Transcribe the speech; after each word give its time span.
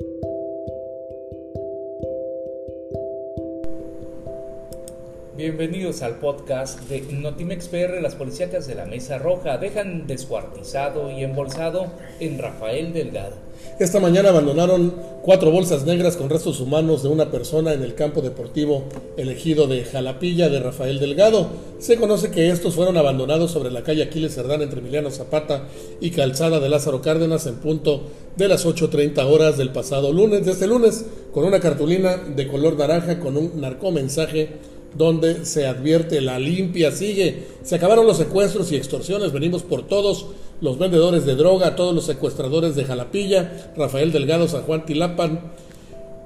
Thank 0.00 0.24
you. 0.24 0.33
Bienvenidos 5.36 6.02
al 6.02 6.20
podcast 6.20 6.78
de 6.88 7.00
Notimex 7.12 7.66
PR. 7.66 8.00
Las 8.00 8.14
policíacas 8.14 8.68
de 8.68 8.76
la 8.76 8.86
Mesa 8.86 9.18
Roja 9.18 9.58
dejan 9.58 10.06
descuartizado 10.06 11.10
y 11.10 11.24
embolsado 11.24 11.86
en 12.20 12.38
Rafael 12.38 12.92
Delgado. 12.92 13.34
Esta 13.80 13.98
mañana 13.98 14.28
abandonaron 14.28 14.94
cuatro 15.22 15.50
bolsas 15.50 15.84
negras 15.84 16.16
con 16.16 16.30
restos 16.30 16.60
humanos 16.60 17.02
de 17.02 17.08
una 17.08 17.32
persona 17.32 17.72
en 17.72 17.82
el 17.82 17.96
campo 17.96 18.20
deportivo 18.20 18.84
elegido 19.16 19.66
de 19.66 19.82
Jalapilla 19.82 20.48
de 20.48 20.60
Rafael 20.60 21.00
Delgado. 21.00 21.48
Se 21.80 21.96
conoce 21.96 22.30
que 22.30 22.50
estos 22.50 22.76
fueron 22.76 22.96
abandonados 22.96 23.50
sobre 23.50 23.72
la 23.72 23.82
calle 23.82 24.04
Aquiles 24.04 24.36
Cerdán 24.36 24.62
entre 24.62 24.78
Emiliano 24.78 25.10
Zapata 25.10 25.64
y 26.00 26.12
Calzada 26.12 26.60
de 26.60 26.68
Lázaro 26.68 27.02
Cárdenas 27.02 27.46
en 27.46 27.56
punto 27.56 28.02
de 28.36 28.46
las 28.46 28.64
8.30 28.64 29.18
horas 29.24 29.58
del 29.58 29.70
pasado 29.70 30.12
lunes, 30.12 30.46
de 30.46 30.52
este 30.52 30.68
lunes, 30.68 31.06
con 31.32 31.44
una 31.44 31.58
cartulina 31.58 32.18
de 32.18 32.46
color 32.46 32.78
naranja 32.78 33.18
con 33.18 33.36
un 33.36 33.60
narcomensaje 33.60 34.73
donde 34.96 35.44
se 35.44 35.66
advierte 35.66 36.20
la 36.20 36.38
limpia 36.38 36.90
sigue. 36.92 37.44
Se 37.62 37.76
acabaron 37.76 38.06
los 38.06 38.16
secuestros 38.16 38.70
y 38.72 38.76
extorsiones, 38.76 39.32
venimos 39.32 39.62
por 39.62 39.86
todos 39.86 40.26
los 40.60 40.78
vendedores 40.78 41.26
de 41.26 41.34
droga, 41.34 41.76
todos 41.76 41.94
los 41.94 42.06
secuestradores 42.06 42.76
de 42.76 42.84
Jalapilla, 42.84 43.72
Rafael 43.76 44.12
Delgado, 44.12 44.48
San 44.48 44.62
Juan 44.62 44.86
Tilapan, 44.86 45.52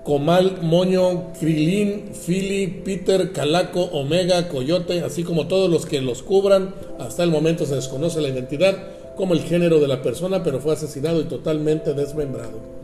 Comal, 0.04 0.62
Moño, 0.62 1.32
Krilin, 1.38 2.14
Fili, 2.14 2.66
Peter, 2.84 3.32
Calaco, 3.32 3.82
Omega, 3.82 4.48
Coyote, 4.48 5.02
así 5.02 5.22
como 5.22 5.48
todos 5.48 5.70
los 5.70 5.86
que 5.86 6.00
los 6.00 6.22
cubran. 6.22 6.74
Hasta 6.98 7.24
el 7.24 7.30
momento 7.30 7.66
se 7.66 7.74
desconoce 7.74 8.20
la 8.20 8.28
identidad 8.28 8.76
como 9.16 9.34
el 9.34 9.40
género 9.40 9.80
de 9.80 9.88
la 9.88 10.00
persona, 10.00 10.42
pero 10.42 10.60
fue 10.60 10.72
asesinado 10.72 11.20
y 11.20 11.24
totalmente 11.24 11.92
desmembrado. 11.92 12.77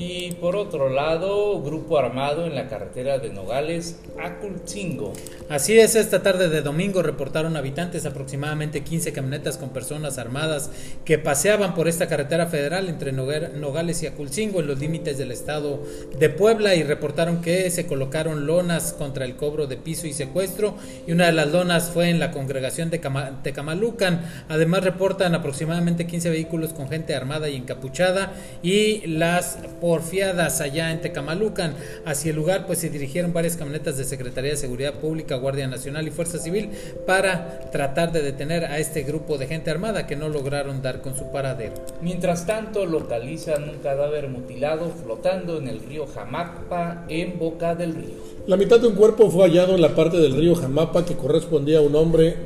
Y 0.00 0.30
por 0.40 0.54
otro 0.54 0.90
lado, 0.90 1.60
grupo 1.60 1.98
armado 1.98 2.46
en 2.46 2.54
la 2.54 2.68
carretera 2.68 3.18
de 3.18 3.30
Nogales 3.30 3.98
a. 4.16 5.12
Así 5.48 5.76
es, 5.76 5.96
esta 5.96 6.22
tarde 6.22 6.48
de 6.48 6.62
domingo 6.62 7.02
reportaron 7.02 7.56
habitantes 7.56 8.06
aproximadamente 8.06 8.84
15 8.84 9.12
camionetas 9.12 9.58
con 9.58 9.70
personas 9.70 10.18
armadas 10.18 10.70
que 11.04 11.18
paseaban 11.18 11.74
por 11.74 11.88
esta 11.88 12.06
carretera 12.06 12.46
federal 12.46 12.88
entre 12.88 13.10
Nogales 13.10 14.02
y 14.04 14.06
Aculcingo 14.06 14.60
en 14.60 14.68
los 14.68 14.78
límites 14.78 15.18
del 15.18 15.32
estado 15.32 15.82
de 16.16 16.28
Puebla 16.28 16.76
y 16.76 16.84
reportaron 16.84 17.40
que 17.40 17.68
se 17.70 17.86
colocaron 17.86 18.46
lonas 18.46 18.92
contra 18.92 19.24
el 19.24 19.34
cobro 19.34 19.66
de 19.66 19.78
piso 19.78 20.06
y 20.06 20.12
secuestro 20.12 20.76
y 21.08 21.12
una 21.12 21.26
de 21.26 21.32
las 21.32 21.50
lonas 21.50 21.90
fue 21.90 22.08
en 22.08 22.20
la 22.20 22.30
congregación 22.30 22.90
de 22.90 23.00
Tecamalucan. 23.42 24.44
Además 24.48 24.84
reportan 24.84 25.34
aproximadamente 25.34 26.06
15 26.06 26.30
vehículos 26.30 26.72
con 26.72 26.88
gente 26.88 27.16
armada 27.16 27.48
y 27.48 27.56
encapuchada 27.56 28.32
y 28.62 29.04
las 29.08 29.58
porfiadas 29.88 30.60
allá 30.60 30.92
en 30.92 31.00
Tecamalucan. 31.00 31.74
Hacia 32.04 32.28
el 32.28 32.36
lugar 32.36 32.66
pues 32.66 32.78
se 32.80 32.90
dirigieron 32.90 33.32
varias 33.32 33.56
camionetas 33.56 33.96
de 33.96 34.04
Secretaría 34.04 34.50
de 34.50 34.58
Seguridad 34.58 34.92
Pública, 35.00 35.36
Guardia 35.36 35.66
Nacional 35.66 36.06
y 36.06 36.10
Fuerza 36.10 36.38
Civil 36.38 36.68
para 37.06 37.70
tratar 37.72 38.12
de 38.12 38.20
detener 38.20 38.66
a 38.66 38.78
este 38.80 39.02
grupo 39.02 39.38
de 39.38 39.46
gente 39.46 39.70
armada 39.70 40.06
que 40.06 40.14
no 40.14 40.28
lograron 40.28 40.82
dar 40.82 41.00
con 41.00 41.16
su 41.16 41.32
paradero. 41.32 41.72
Mientras 42.02 42.46
tanto 42.46 42.84
localizan 42.84 43.66
un 43.66 43.78
cadáver 43.78 44.28
mutilado 44.28 44.90
flotando 44.90 45.56
en 45.56 45.68
el 45.68 45.80
río 45.80 46.06
Jamapa 46.06 47.06
en 47.08 47.38
Boca 47.38 47.74
del 47.74 47.94
Río. 47.94 48.16
La 48.46 48.58
mitad 48.58 48.78
de 48.78 48.88
un 48.88 48.94
cuerpo 48.94 49.30
fue 49.30 49.44
hallado 49.48 49.74
en 49.74 49.80
la 49.80 49.94
parte 49.94 50.18
del 50.18 50.36
río 50.36 50.54
Jamapa 50.54 51.06
que 51.06 51.16
correspondía 51.16 51.78
a 51.78 51.80
un 51.80 51.96
hombre 51.96 52.36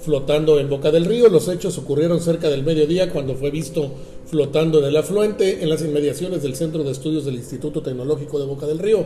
flotando 0.00 0.58
en 0.58 0.68
Boca 0.68 0.90
del 0.90 1.06
Río. 1.06 1.30
Los 1.30 1.48
hechos 1.48 1.78
ocurrieron 1.78 2.20
cerca 2.20 2.48
del 2.48 2.62
mediodía 2.62 3.10
cuando 3.10 3.34
fue 3.36 3.50
visto 3.50 3.90
flotando 4.30 4.78
en 4.78 4.84
el 4.86 4.96
afluente 4.96 5.62
en 5.62 5.68
las 5.68 5.82
inmediaciones 5.82 6.42
del 6.42 6.54
Centro 6.54 6.84
de 6.84 6.92
Estudios 6.92 7.24
del 7.24 7.34
Instituto 7.34 7.82
Tecnológico 7.82 8.38
de 8.38 8.46
Boca 8.46 8.66
del 8.66 8.78
Río. 8.78 9.04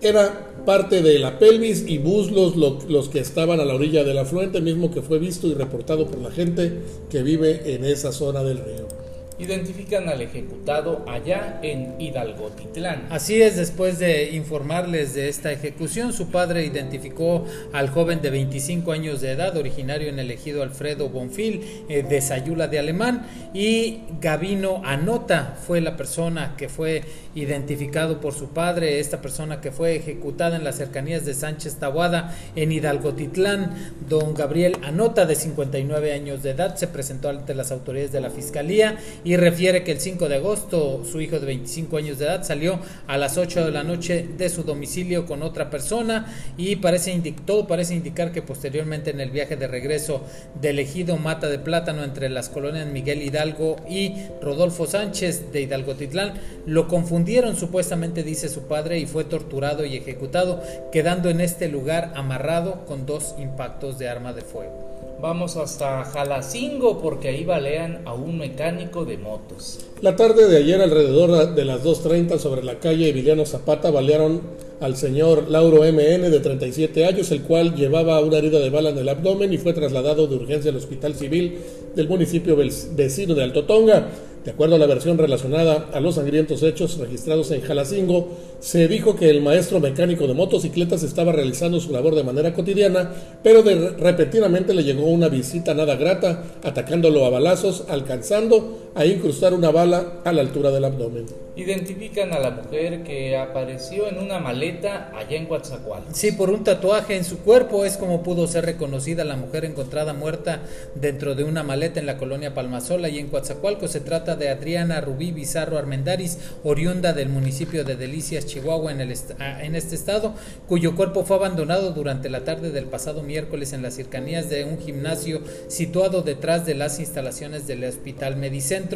Era 0.00 0.54
parte 0.66 1.02
de 1.02 1.18
la 1.18 1.38
pelvis 1.38 1.84
y 1.86 1.98
buslos 1.98 2.56
los 2.56 3.08
que 3.08 3.20
estaban 3.20 3.60
a 3.60 3.64
la 3.64 3.74
orilla 3.74 4.04
del 4.04 4.18
afluente, 4.18 4.60
mismo 4.60 4.90
que 4.90 5.02
fue 5.02 5.18
visto 5.18 5.46
y 5.46 5.54
reportado 5.54 6.06
por 6.06 6.18
la 6.20 6.30
gente 6.30 6.72
que 7.10 7.22
vive 7.22 7.74
en 7.74 7.84
esa 7.84 8.12
zona 8.12 8.42
del 8.42 8.58
río 8.58 8.97
identifican 9.38 10.08
al 10.08 10.20
ejecutado 10.20 11.04
allá 11.08 11.60
en 11.62 12.00
Hidalgo 12.00 12.50
Titlán. 12.50 13.06
Así 13.10 13.40
es, 13.40 13.56
después 13.56 13.98
de 13.98 14.30
informarles 14.32 15.14
de 15.14 15.28
esta 15.28 15.52
ejecución, 15.52 16.12
su 16.12 16.30
padre 16.30 16.64
identificó 16.64 17.44
al 17.72 17.88
joven 17.88 18.20
de 18.20 18.30
25 18.30 18.92
años 18.92 19.20
de 19.20 19.32
edad, 19.32 19.56
originario 19.56 20.08
en 20.08 20.18
el 20.18 20.30
ejido 20.30 20.62
Alfredo 20.62 21.08
Bonfil, 21.08 21.84
eh, 21.88 22.02
de 22.02 22.20
Sayula 22.20 22.68
de 22.68 22.78
Alemán, 22.78 23.26
y 23.54 24.00
Gavino 24.20 24.82
Anota 24.84 25.56
fue 25.66 25.80
la 25.80 25.96
persona 25.96 26.54
que 26.56 26.68
fue 26.68 27.02
identificado 27.34 28.20
por 28.20 28.34
su 28.34 28.48
padre, 28.48 28.98
esta 28.98 29.20
persona 29.20 29.60
que 29.60 29.70
fue 29.70 29.96
ejecutada 29.96 30.56
en 30.56 30.64
las 30.64 30.76
cercanías 30.76 31.24
de 31.24 31.34
Sánchez 31.34 31.76
Tahuada 31.76 32.36
en 32.56 32.72
Hidalgo 32.72 33.14
Titlán. 33.14 33.92
Don 34.08 34.34
Gabriel 34.34 34.76
Anota, 34.82 35.26
de 35.26 35.34
59 35.34 36.12
años 36.12 36.42
de 36.42 36.50
edad, 36.50 36.76
se 36.76 36.88
presentó 36.88 37.28
ante 37.28 37.54
las 37.54 37.70
autoridades 37.70 38.12
de 38.12 38.20
la 38.20 38.30
Fiscalía 38.30 38.98
refiere 39.36 39.84
que 39.84 39.92
el 39.92 40.00
5 40.00 40.28
de 40.28 40.36
agosto 40.36 41.04
su 41.04 41.20
hijo 41.20 41.38
de 41.38 41.46
25 41.46 41.96
años 41.96 42.18
de 42.18 42.26
edad 42.26 42.44
salió 42.44 42.78
a 43.06 43.18
las 43.18 43.36
8 43.36 43.64
de 43.64 43.72
la 43.72 43.82
noche 43.82 44.26
de 44.36 44.48
su 44.48 44.62
domicilio 44.62 45.26
con 45.26 45.42
otra 45.42 45.70
persona 45.70 46.34
y 46.56 46.76
parece 46.76 47.18
todo 47.44 47.66
parece 47.66 47.94
indicar 47.94 48.32
que 48.32 48.42
posteriormente 48.42 49.10
en 49.10 49.20
el 49.20 49.30
viaje 49.30 49.56
de 49.56 49.66
regreso 49.66 50.22
del 50.60 50.78
ejido 50.78 51.16
Mata 51.16 51.48
de 51.48 51.58
Plátano 51.58 52.04
entre 52.04 52.28
las 52.28 52.48
colonias 52.48 52.86
Miguel 52.86 53.22
Hidalgo 53.22 53.76
y 53.88 54.14
Rodolfo 54.40 54.86
Sánchez 54.86 55.52
de 55.52 55.62
Hidalgo 55.62 55.94
Titlán 55.94 56.34
lo 56.66 56.88
confundieron 56.88 57.56
supuestamente 57.56 58.22
dice 58.22 58.48
su 58.48 58.62
padre 58.62 58.98
y 58.98 59.06
fue 59.06 59.24
torturado 59.24 59.84
y 59.84 59.96
ejecutado 59.96 60.62
quedando 60.92 61.30
en 61.30 61.40
este 61.40 61.68
lugar 61.68 62.12
amarrado 62.14 62.86
con 62.86 63.06
dos 63.06 63.34
impactos 63.38 63.98
de 63.98 64.08
arma 64.08 64.32
de 64.32 64.42
fuego. 64.42 64.87
Vamos 65.20 65.56
hasta 65.56 66.04
Jalacingo 66.04 67.00
porque 67.02 67.28
ahí 67.28 67.44
balean 67.44 68.02
a 68.04 68.14
un 68.14 68.38
mecánico 68.38 69.04
de 69.04 69.18
motos. 69.18 69.80
La 70.00 70.14
tarde 70.14 70.46
de 70.46 70.58
ayer 70.58 70.80
alrededor 70.80 71.56
de 71.56 71.64
las 71.64 71.82
2.30 71.82 72.38
sobre 72.38 72.62
la 72.62 72.78
calle 72.78 73.08
Emiliano 73.08 73.44
Zapata 73.44 73.90
balearon 73.90 74.42
al 74.80 74.96
señor 74.96 75.50
Lauro 75.50 75.82
MN 75.82 76.30
de 76.30 76.38
37 76.38 77.04
años, 77.04 77.32
el 77.32 77.42
cual 77.42 77.74
llevaba 77.74 78.20
una 78.20 78.38
herida 78.38 78.60
de 78.60 78.70
bala 78.70 78.90
en 78.90 78.98
el 78.98 79.08
abdomen 79.08 79.52
y 79.52 79.58
fue 79.58 79.72
trasladado 79.72 80.28
de 80.28 80.36
urgencia 80.36 80.70
al 80.70 80.76
hospital 80.76 81.16
civil 81.16 81.58
del 81.96 82.08
municipio 82.08 82.56
vecino 82.56 83.34
de 83.34 83.42
Alto 83.42 83.64
Tonga. 83.64 84.08
De 84.48 84.54
acuerdo 84.54 84.76
a 84.76 84.78
la 84.78 84.86
versión 84.86 85.18
relacionada 85.18 85.90
a 85.92 86.00
los 86.00 86.14
sangrientos 86.14 86.62
hechos 86.62 86.96
registrados 86.96 87.50
en 87.50 87.60
Jalacingo, 87.60 88.30
se 88.60 88.88
dijo 88.88 89.14
que 89.14 89.28
el 89.28 89.42
maestro 89.42 89.78
mecánico 89.78 90.26
de 90.26 90.32
motocicletas 90.32 91.02
estaba 91.02 91.32
realizando 91.32 91.80
su 91.80 91.92
labor 91.92 92.14
de 92.14 92.24
manera 92.24 92.54
cotidiana, 92.54 93.12
pero 93.42 93.62
repentinamente 93.62 94.72
le 94.72 94.84
llegó 94.84 95.04
una 95.04 95.28
visita 95.28 95.74
nada 95.74 95.96
grata, 95.96 96.44
atacándolo 96.62 97.26
a 97.26 97.28
balazos, 97.28 97.84
alcanzando 97.90 98.87
a 98.98 99.06
incrustar 99.06 99.54
una 99.54 99.70
bala 99.70 100.14
a 100.24 100.32
la 100.32 100.40
altura 100.40 100.72
del 100.72 100.84
abdomen. 100.84 101.26
Identifican 101.54 102.32
a 102.32 102.40
la 102.40 102.50
mujer 102.50 103.04
que 103.04 103.36
apareció 103.36 104.08
en 104.08 104.18
una 104.18 104.40
maleta 104.40 105.12
allá 105.16 105.36
en 105.36 105.46
Coatzacoalcos. 105.46 106.16
Sí, 106.16 106.32
por 106.32 106.50
un 106.50 106.64
tatuaje 106.64 107.16
en 107.16 107.24
su 107.24 107.38
cuerpo 107.38 107.84
es 107.84 107.96
como 107.96 108.24
pudo 108.24 108.48
ser 108.48 108.64
reconocida 108.64 109.24
la 109.24 109.36
mujer 109.36 109.64
encontrada 109.64 110.14
muerta 110.14 110.62
dentro 110.96 111.36
de 111.36 111.44
una 111.44 111.62
maleta 111.62 112.00
en 112.00 112.06
la 112.06 112.16
colonia 112.16 112.54
Palmasola 112.54 113.08
y 113.08 113.18
en 113.18 113.28
Coatzacoalcos. 113.28 113.92
Se 113.92 114.00
trata 114.00 114.34
de 114.34 114.50
Adriana 114.50 115.00
Rubí 115.00 115.30
Bizarro 115.30 115.78
Armendaris, 115.78 116.38
oriunda 116.64 117.12
del 117.12 117.28
municipio 117.28 117.84
de 117.84 117.94
Delicias, 117.94 118.46
Chihuahua, 118.46 118.90
en, 118.90 119.00
el 119.00 119.14
ah, 119.38 119.62
en 119.62 119.76
este 119.76 119.94
estado, 119.94 120.34
cuyo 120.66 120.96
cuerpo 120.96 121.24
fue 121.24 121.36
abandonado 121.36 121.92
durante 121.92 122.30
la 122.30 122.40
tarde 122.44 122.72
del 122.72 122.86
pasado 122.86 123.22
miércoles 123.22 123.72
en 123.72 123.82
las 123.82 123.94
cercanías 123.94 124.48
de 124.48 124.64
un 124.64 124.78
gimnasio 124.78 125.40
situado 125.68 126.22
detrás 126.22 126.66
de 126.66 126.74
las 126.74 126.98
instalaciones 126.98 127.68
del 127.68 127.84
Hospital 127.84 128.36
Medicentro 128.36 128.87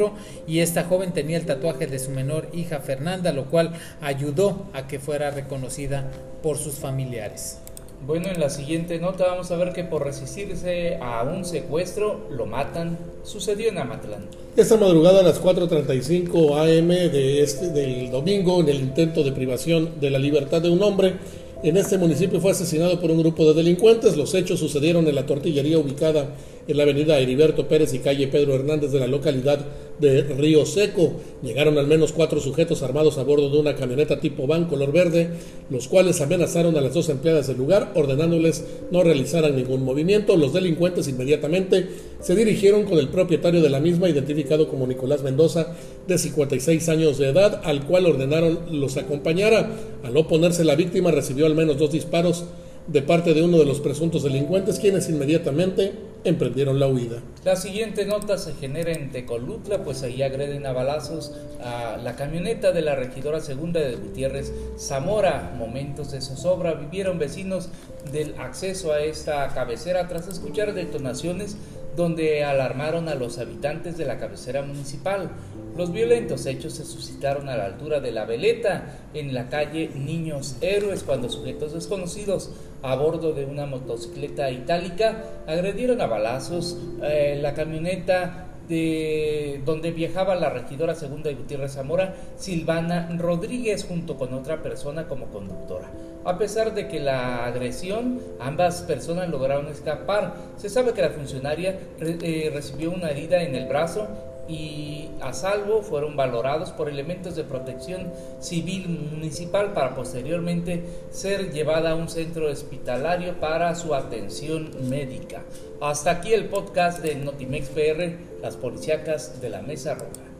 y 0.46 0.60
esta 0.60 0.84
joven 0.84 1.12
tenía 1.12 1.36
el 1.36 1.46
tatuaje 1.46 1.86
de 1.86 1.98
su 1.98 2.10
menor 2.10 2.48
hija 2.52 2.80
Fernanda, 2.80 3.32
lo 3.32 3.46
cual 3.46 3.72
ayudó 4.00 4.66
a 4.72 4.86
que 4.86 4.98
fuera 4.98 5.30
reconocida 5.30 6.10
por 6.42 6.58
sus 6.58 6.74
familiares. 6.74 7.58
Bueno, 8.04 8.28
en 8.34 8.40
la 8.40 8.50
siguiente 8.50 8.98
nota 8.98 9.26
vamos 9.26 9.52
a 9.52 9.56
ver 9.56 9.72
que 9.72 9.84
por 9.84 10.04
resistirse 10.04 10.96
a 11.00 11.22
un 11.22 11.44
secuestro 11.44 12.26
lo 12.30 12.46
matan. 12.46 12.98
Sucedió 13.22 13.68
en 13.68 13.78
Amatlán. 13.78 14.26
Esta 14.56 14.76
madrugada 14.76 15.20
a 15.20 15.22
las 15.22 15.40
4.35 15.40 16.80
am 16.80 16.88
de 16.88 17.42
este, 17.42 17.68
del 17.68 18.10
domingo, 18.10 18.60
en 18.60 18.68
el 18.68 18.80
intento 18.80 19.22
de 19.22 19.30
privación 19.30 20.00
de 20.00 20.10
la 20.10 20.18
libertad 20.18 20.60
de 20.60 20.70
un 20.70 20.82
hombre, 20.82 21.14
en 21.62 21.76
este 21.76 21.96
municipio 21.96 22.40
fue 22.40 22.50
asesinado 22.50 23.00
por 23.00 23.12
un 23.12 23.20
grupo 23.20 23.44
de 23.44 23.54
delincuentes. 23.54 24.16
Los 24.16 24.34
hechos 24.34 24.58
sucedieron 24.58 25.06
en 25.06 25.14
la 25.14 25.24
tortillería 25.24 25.78
ubicada 25.78 26.26
en 26.66 26.76
la 26.76 26.82
avenida 26.82 27.20
Heriberto 27.20 27.68
Pérez 27.68 27.94
y 27.94 28.00
calle 28.00 28.26
Pedro 28.26 28.56
Hernández 28.56 28.90
de 28.90 28.98
la 28.98 29.06
localidad 29.06 29.60
de 30.02 30.22
Río 30.22 30.66
Seco. 30.66 31.12
Llegaron 31.42 31.78
al 31.78 31.86
menos 31.86 32.12
cuatro 32.12 32.40
sujetos 32.40 32.82
armados 32.82 33.16
a 33.16 33.22
bordo 33.22 33.48
de 33.48 33.58
una 33.58 33.76
camioneta 33.76 34.20
tipo 34.20 34.46
van 34.46 34.66
color 34.66 34.92
verde, 34.92 35.30
los 35.70 35.88
cuales 35.88 36.20
amenazaron 36.20 36.76
a 36.76 36.80
las 36.80 36.92
dos 36.92 37.08
empleadas 37.08 37.46
del 37.46 37.56
lugar, 37.56 37.92
ordenándoles 37.94 38.64
no 38.90 39.02
realizaran 39.02 39.56
ningún 39.56 39.84
movimiento. 39.84 40.36
Los 40.36 40.52
delincuentes 40.52 41.08
inmediatamente 41.08 41.88
se 42.20 42.34
dirigieron 42.34 42.84
con 42.84 42.98
el 42.98 43.08
propietario 43.08 43.62
de 43.62 43.70
la 43.70 43.80
misma, 43.80 44.08
identificado 44.08 44.68
como 44.68 44.86
Nicolás 44.86 45.22
Mendoza, 45.22 45.74
de 46.06 46.18
56 46.18 46.88
años 46.88 47.18
de 47.18 47.28
edad, 47.28 47.62
al 47.64 47.86
cual 47.86 48.06
ordenaron 48.06 48.58
los 48.72 48.96
acompañara. 48.96 49.70
Al 50.02 50.16
oponerse, 50.16 50.64
la 50.64 50.74
víctima 50.74 51.12
recibió 51.12 51.46
al 51.46 51.54
menos 51.54 51.78
dos 51.78 51.92
disparos 51.92 52.44
de 52.88 53.02
parte 53.02 53.34
de 53.34 53.42
uno 53.42 53.58
de 53.58 53.66
los 53.66 53.80
presuntos 53.80 54.24
delincuentes, 54.24 54.80
quienes 54.80 55.08
inmediatamente 55.08 55.92
emprendieron 56.24 56.78
la 56.78 56.86
huida. 56.86 57.22
La 57.44 57.56
siguiente 57.56 58.06
nota 58.06 58.38
se 58.38 58.54
genera 58.54 58.92
en 58.92 59.10
Tecolutla, 59.10 59.82
pues 59.82 60.02
ahí 60.02 60.22
agreden 60.22 60.66
a 60.66 60.72
balazos 60.72 61.32
a 61.62 61.96
la 61.96 62.14
camioneta 62.14 62.72
de 62.72 62.82
la 62.82 62.94
regidora 62.94 63.40
segunda 63.40 63.80
de 63.80 63.96
Gutiérrez 63.96 64.52
Zamora. 64.78 65.52
Momentos 65.58 66.12
de 66.12 66.20
zozobra 66.20 66.74
vivieron 66.74 67.18
vecinos 67.18 67.68
del 68.12 68.34
acceso 68.38 68.92
a 68.92 69.00
esta 69.00 69.48
cabecera 69.48 70.08
tras 70.08 70.28
escuchar 70.28 70.74
detonaciones 70.74 71.56
donde 71.96 72.44
alarmaron 72.44 73.08
a 73.08 73.14
los 73.14 73.38
habitantes 73.38 73.96
de 73.96 74.06
la 74.06 74.18
cabecera 74.18 74.62
municipal. 74.62 75.30
Los 75.76 75.92
violentos 75.92 76.46
hechos 76.46 76.74
se 76.74 76.84
suscitaron 76.84 77.48
a 77.48 77.56
la 77.56 77.66
altura 77.66 78.00
de 78.00 78.12
la 78.12 78.24
veleta 78.24 78.98
en 79.14 79.34
la 79.34 79.48
calle 79.48 79.90
Niños 79.94 80.56
Héroes 80.60 81.02
cuando 81.02 81.30
sujetos 81.30 81.72
desconocidos 81.72 82.50
a 82.82 82.94
bordo 82.94 83.32
de 83.32 83.46
una 83.46 83.66
motocicleta 83.66 84.50
itálica 84.50 85.24
agredieron 85.46 86.00
a 86.00 86.06
balazos 86.06 86.76
eh, 87.02 87.38
la 87.40 87.54
camioneta 87.54 88.51
de 88.68 89.60
donde 89.64 89.90
viajaba 89.90 90.34
la 90.34 90.50
regidora 90.50 90.94
segunda 90.94 91.28
de 91.28 91.36
Gutiérrez 91.36 91.72
Zamora, 91.72 92.14
Silvana 92.36 93.08
Rodríguez, 93.18 93.84
junto 93.84 94.16
con 94.16 94.34
otra 94.34 94.62
persona 94.62 95.08
como 95.08 95.26
conductora. 95.26 95.90
A 96.24 96.38
pesar 96.38 96.74
de 96.74 96.86
que 96.86 97.00
la 97.00 97.46
agresión, 97.46 98.20
ambas 98.38 98.82
personas 98.82 99.28
lograron 99.28 99.66
escapar. 99.66 100.34
Se 100.56 100.68
sabe 100.68 100.92
que 100.92 101.02
la 101.02 101.10
funcionaria 101.10 101.78
eh, 102.00 102.50
recibió 102.54 102.92
una 102.92 103.10
herida 103.10 103.42
en 103.42 103.56
el 103.56 103.66
brazo 103.66 104.06
y 104.48 105.08
a 105.20 105.32
salvo 105.32 105.82
fueron 105.82 106.16
valorados 106.16 106.72
por 106.72 106.88
elementos 106.88 107.36
de 107.36 107.44
protección 107.44 108.12
civil 108.40 108.88
municipal 108.88 109.72
para 109.72 109.94
posteriormente 109.94 110.82
ser 111.10 111.52
llevada 111.52 111.92
a 111.92 111.94
un 111.94 112.08
centro 112.08 112.50
hospitalario 112.50 113.38
para 113.38 113.74
su 113.74 113.94
atención 113.94 114.70
médica. 114.88 115.42
Hasta 115.80 116.10
aquí 116.10 116.32
el 116.32 116.46
podcast 116.46 117.00
de 117.02 117.14
Notimex 117.14 117.68
PR, 117.68 118.40
las 118.42 118.56
policíacas 118.56 119.40
de 119.40 119.50
la 119.50 119.62
Mesa 119.62 119.94
Roja. 119.94 120.31